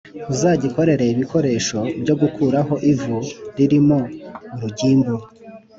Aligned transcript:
Uzagikorere 0.33 1.03
ibikoresho 1.13 1.79
byo 2.01 2.15
gukuraho 2.21 2.73
ivu 2.91 3.17
ririmo 3.57 3.99
urugimbu 4.55 5.15